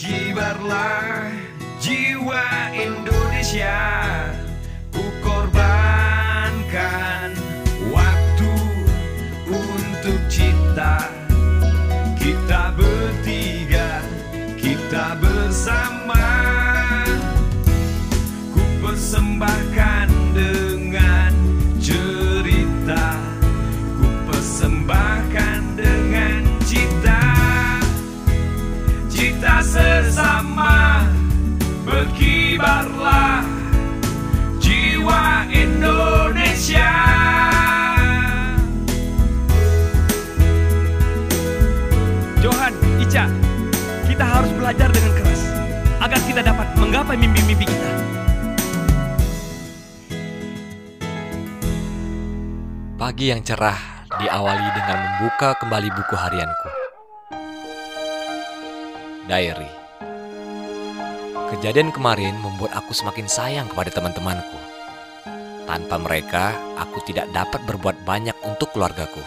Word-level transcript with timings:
Berkibarlah 0.00 1.28
jiwa 1.76 2.72
Indonesia 2.72 3.76
kita 47.60 47.90
Pagi 52.96 53.32
yang 53.32 53.40
cerah 53.40 54.04
diawali 54.20 54.68
dengan 54.76 54.98
membuka 55.00 55.56
kembali 55.56 55.88
buku 55.88 56.14
harianku. 56.20 56.70
Diary. 59.24 59.72
Kejadian 61.48 61.96
kemarin 61.96 62.36
membuat 62.44 62.76
aku 62.76 62.92
semakin 62.92 63.24
sayang 63.24 63.72
kepada 63.72 63.88
teman-temanku. 63.88 64.58
Tanpa 65.64 65.96
mereka, 65.96 66.52
aku 66.76 67.00
tidak 67.08 67.32
dapat 67.32 67.64
berbuat 67.64 68.04
banyak 68.04 68.36
untuk 68.44 68.68
keluargaku. 68.76 69.24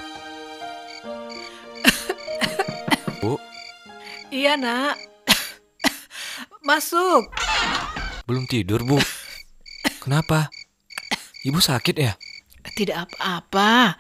Bu, 3.26 3.42
Iya 4.30 4.54
nak 4.54 5.02
Masuk 6.70 7.43
belum 8.28 8.48
tidur, 8.48 8.84
Bu. 8.84 9.00
Kenapa? 10.04 10.52
Ibu 11.44 11.60
sakit 11.60 11.96
ya? 12.00 12.16
Tidak 12.64 12.96
apa-apa 12.96 14.00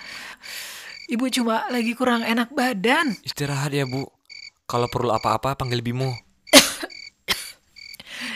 Ibu 1.11 1.27
cuma 1.27 1.67
lagi 1.67 1.91
kurang 1.99 2.23
enak 2.23 2.55
badan 2.55 3.19
Istirahat 3.27 3.75
ya, 3.75 3.83
Bu. 3.83 4.07
Kalau 4.63 4.87
perlu 4.87 5.11
apa-apa, 5.11 5.59
panggil 5.59 5.83
Bimo. 5.83 6.15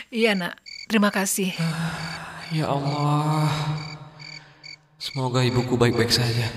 Iya 0.08 0.32
nak 0.36 0.56
Terima 0.88 1.12
kasih 1.12 1.52
Ya 2.56 2.64
Allah. 2.64 3.52
Semoga 4.96 5.44
ibuku 5.44 5.76
baik-baik 5.76 6.08
saja. 6.08 6.48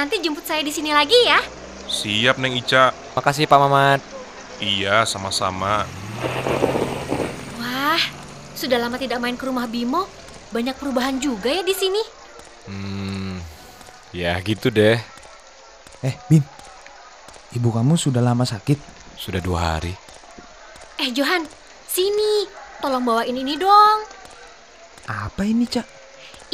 Nanti 0.00 0.16
jemput 0.24 0.48
saya 0.48 0.64
di 0.64 0.72
sini 0.72 0.96
lagi 0.96 1.16
ya. 1.28 1.44
Siap 1.84 2.40
Neng 2.40 2.56
Ica. 2.56 2.96
Makasih 3.12 3.44
Pak 3.44 3.58
Mamat. 3.60 4.00
Iya, 4.56 5.04
sama-sama. 5.04 5.84
Wah, 7.60 8.02
sudah 8.56 8.80
lama 8.80 8.96
tidak 8.96 9.20
main 9.20 9.36
ke 9.36 9.44
rumah 9.44 9.68
Bimo. 9.68 10.08
Banyak 10.56 10.80
perubahan 10.80 11.20
juga 11.20 11.52
ya 11.52 11.60
di 11.60 11.76
sini. 11.76 12.00
Hmm, 12.64 13.44
ya 14.16 14.40
gitu 14.40 14.72
deh. 14.72 14.96
Eh, 16.00 16.14
Bim. 16.32 16.44
Ibu 17.52 17.68
kamu 17.68 18.00
sudah 18.00 18.24
lama 18.24 18.48
sakit. 18.48 18.80
Sudah 19.20 19.44
dua 19.44 19.76
hari. 19.76 19.92
Eh, 20.96 21.12
Johan, 21.12 21.44
sini. 21.84 22.48
Tolong 22.80 23.04
bawain 23.04 23.36
ini 23.36 23.60
dong. 23.60 24.08
Apa 25.04 25.44
ini, 25.44 25.68
Cak? 25.68 25.84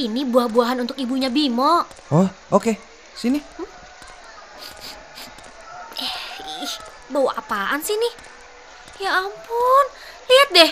Ini 0.03 0.27
buah-buahan 0.27 0.83
untuk 0.83 0.99
ibunya 0.99 1.31
Bimo. 1.31 1.87
Oh, 2.11 2.27
oke. 2.51 2.96
Sini. 3.16 3.41
Ih, 5.97 6.72
bau 7.09 7.32
apaan 7.32 7.81
sih 7.81 7.97
nih? 7.97 8.15
Ya 9.00 9.21
ampun, 9.21 9.84
lihat 10.28 10.49
deh. 10.53 10.71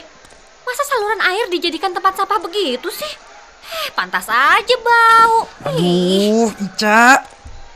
Masa 0.64 0.82
saluran 0.84 1.20
air 1.20 1.46
dijadikan 1.48 1.92
tempat 1.92 2.16
sampah 2.16 2.40
begitu 2.40 2.88
sih? 2.88 3.12
Eh, 3.64 3.88
pantas 3.92 4.28
aja 4.28 4.76
bau. 4.80 5.48
Ih, 5.76 6.48
Aduh, 6.48 6.50
Ica. 6.60 7.24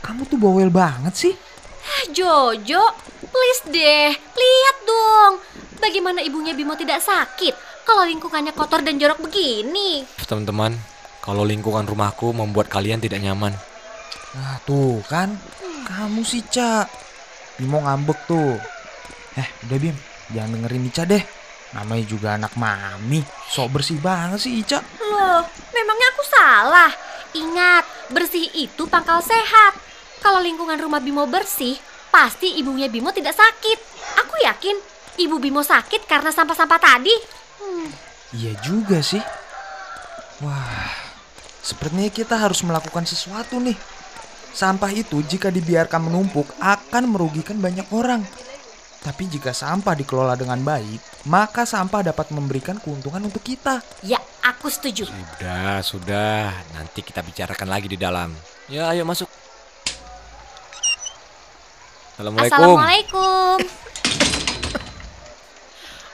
Kamu 0.01 0.25
tuh 0.25 0.37
bawel 0.37 0.69
banget 0.69 1.13
sih. 1.13 1.33
eh, 1.33 2.03
Jojo, 2.13 2.81
please 3.29 3.61
deh, 3.69 4.09
lihat 4.13 4.77
dong. 4.85 5.33
Bagaimana 5.79 6.19
ibunya 6.21 6.53
Bimo 6.53 6.73
tidak 6.73 7.01
sakit 7.01 7.53
kalau 7.85 8.05
lingkungannya 8.05 8.53
kotor 8.53 8.81
dan 8.81 8.97
jorok 8.97 9.21
begini? 9.21 10.05
Teman-teman, 10.25 10.77
kalau 11.21 11.41
lingkungan 11.41 11.85
rumahku 11.85 12.33
membuat 12.33 12.69
kalian 12.69 13.01
tidak 13.01 13.21
nyaman. 13.21 13.53
Nah, 14.37 14.57
tuh 14.65 15.01
kan. 15.09 15.33
Kamu 15.89 16.21
sih, 16.21 16.45
Cak. 16.45 16.85
Bimo 17.57 17.81
ngambek 17.81 18.19
tuh. 18.29 18.55
Eh, 19.35 19.47
udah 19.65 19.77
Bim. 19.81 19.97
Jangan 20.29 20.53
dengerin 20.59 20.89
Ica 20.89 21.03
deh. 21.05 21.23
Namanya 21.73 22.05
juga 22.05 22.27
anak 22.37 22.53
mami. 22.53 23.25
Sok 23.49 23.81
bersih 23.81 23.97
banget 23.97 24.41
sih, 24.45 24.61
Ica. 24.61 24.81
Loh, 25.01 25.41
memangnya 25.73 26.07
aku 26.13 26.23
salah? 26.29 26.91
Ingat, 27.33 27.85
bersih 28.09 28.45
itu 28.53 28.85
pangkal 28.89 29.21
sehat. 29.21 29.77
Kalau 30.21 30.41
lingkungan 30.41 30.77
rumah 30.77 31.01
Bimo 31.01 31.25
bersih, 31.25 31.77
pasti 32.09 32.57
ibunya 32.57 32.89
Bimo 32.89 33.09
tidak 33.09 33.33
sakit. 33.33 33.79
Aku 34.21 34.33
yakin 34.45 34.77
ibu 35.17 35.37
Bimo 35.37 35.61
sakit 35.61 36.05
karena 36.05 36.29
sampah-sampah 36.29 36.79
tadi. 36.81 37.13
Hmm, 37.61 37.89
Iya 38.29 38.53
juga 38.61 39.01
sih. 39.01 39.21
Wah, 40.45 40.93
sepertinya 41.65 42.13
kita 42.13 42.37
harus 42.37 42.61
melakukan 42.61 43.03
sesuatu 43.03 43.57
nih. 43.57 43.73
Sampah 44.53 44.91
itu 44.91 45.21
jika 45.25 45.53
dibiarkan 45.53 46.09
menumpuk 46.09 46.49
akan 46.59 47.03
merugikan 47.09 47.61
banyak 47.61 47.85
orang. 47.93 48.25
Tapi 48.99 49.31
jika 49.31 49.55
sampah 49.55 49.95
dikelola 49.95 50.35
dengan 50.35 50.59
baik, 50.59 51.23
maka 51.31 51.63
sampah 51.63 52.11
dapat 52.11 52.35
memberikan 52.35 52.75
keuntungan 52.83 53.23
untuk 53.23 53.39
kita. 53.39 53.79
ya, 54.03 54.19
aku 54.43 54.67
setuju. 54.67 55.07
Sudah, 55.07 55.79
sudah. 55.79 56.51
Nanti 56.75 56.99
kita 56.99 57.23
bicarakan 57.23 57.71
lagi 57.71 57.87
di 57.87 57.95
dalam. 57.95 58.35
Ya, 58.67 58.91
ayo 58.91 59.07
masuk. 59.07 59.31
Assalamualaikum. 62.19 62.51
Assalamualaikum. 62.51 63.57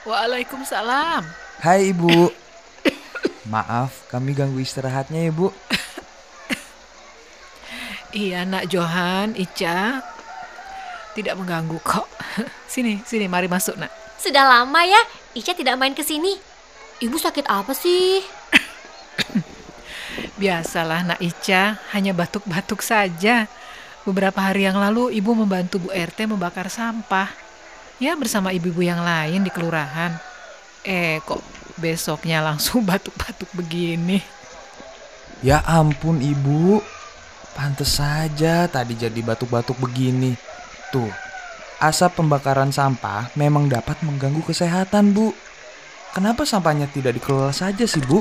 Waalaikumsalam 0.06 1.26
Hai 1.58 1.90
Ibu. 1.90 2.30
Maaf, 3.50 4.06
kami 4.06 4.38
ganggu 4.38 4.62
istirahatnya 4.62 5.26
Ibu. 5.34 5.50
Iya 8.16 8.48
nak 8.48 8.72
Johan, 8.72 9.36
Ica. 9.36 10.00
Tidak 11.12 11.36
mengganggu 11.36 11.76
kok. 11.84 12.08
Sini, 12.72 13.04
sini 13.04 13.28
mari 13.28 13.44
masuk 13.44 13.76
nak. 13.76 13.92
Sudah 14.16 14.48
lama 14.48 14.80
ya 14.88 14.96
Ica 15.36 15.52
tidak 15.52 15.76
main 15.76 15.92
ke 15.92 16.00
sini. 16.00 16.32
Ibu 17.04 17.20
sakit 17.20 17.44
apa 17.44 17.76
sih? 17.76 18.24
Biasalah 20.40 21.04
nak 21.12 21.20
Ica, 21.20 21.76
hanya 21.92 22.16
batuk-batuk 22.16 22.80
saja. 22.80 23.44
Beberapa 24.08 24.40
hari 24.40 24.64
yang 24.64 24.80
lalu 24.80 25.12
ibu 25.12 25.36
membantu 25.36 25.84
Bu 25.84 25.88
RT 25.92 26.24
membakar 26.24 26.72
sampah. 26.72 27.28
Ya 28.00 28.16
bersama 28.16 28.48
ibu-ibu 28.48 28.80
yang 28.80 29.04
lain 29.04 29.44
di 29.44 29.52
kelurahan. 29.52 30.16
Eh 30.88 31.20
kok 31.20 31.44
besoknya 31.76 32.40
langsung 32.40 32.80
batuk-batuk 32.88 33.52
begini? 33.52 34.24
Ya 35.44 35.60
ampun 35.68 36.16
Ibu. 36.24 36.95
Pantes 37.56 37.96
saja 37.96 38.68
tadi 38.68 38.92
jadi 38.92 39.16
batuk-batuk 39.24 39.80
begini. 39.80 40.36
Tuh, 40.92 41.08
asap 41.80 42.20
pembakaran 42.20 42.68
sampah 42.68 43.32
memang 43.32 43.72
dapat 43.72 43.96
mengganggu 44.04 44.44
kesehatan, 44.44 45.16
Bu. 45.16 45.32
Kenapa 46.12 46.44
sampahnya 46.44 46.84
tidak 46.92 47.16
dikelola 47.16 47.56
saja 47.56 47.88
sih, 47.88 48.04
Bu? 48.04 48.20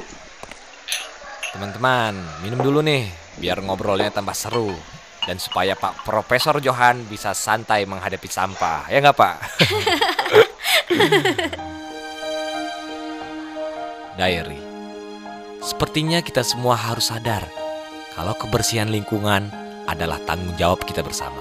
Teman-teman, 1.51 2.15
minum 2.47 2.63
dulu 2.63 2.79
nih, 2.79 3.11
biar 3.35 3.59
ngobrolnya 3.59 4.07
tambah 4.07 4.31
seru. 4.31 4.71
Dan 5.27 5.35
supaya 5.35 5.75
Pak 5.75 6.07
Profesor 6.07 6.63
Johan 6.63 7.03
bisa 7.03 7.35
santai 7.35 7.83
menghadapi 7.83 8.31
sampah. 8.31 8.88
Ya 8.88 9.03
nggak 9.03 9.19
Pak? 9.19 9.35
Diary. 14.15 14.63
Sepertinya 15.59 16.23
kita 16.23 16.39
semua 16.39 16.79
harus 16.79 17.11
sadar 17.11 17.64
kalau 18.15 18.31
kebersihan 18.39 18.88
lingkungan 18.88 19.51
adalah 19.85 20.17
tanggung 20.23 20.56
jawab 20.56 20.81
kita 20.88 21.03
bersama. 21.03 21.38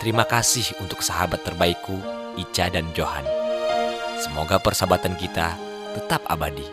Terima 0.00 0.24
kasih 0.24 0.64
untuk 0.80 1.04
sahabat 1.04 1.44
terbaikku, 1.44 2.00
Ica 2.40 2.72
dan 2.72 2.88
Johan. 2.96 3.28
Semoga 4.16 4.56
persahabatan 4.56 5.12
kita 5.20 5.52
tetap 5.92 6.24
abadi. 6.24 6.64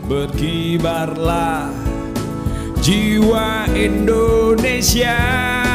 Berkibarlah 0.00 1.68
jiwa 2.80 3.68
Indonesia. 3.76 5.67